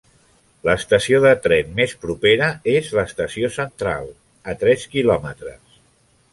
L'estació 0.67 1.19
de 1.25 1.33
tren 1.43 1.69
més 1.81 1.93
propera 2.07 2.49
és 2.75 2.91
l'estació 3.01 3.53
Central, 3.61 4.11
a 4.55 4.59
tres 4.65 4.91
quilòmetres. 4.97 5.81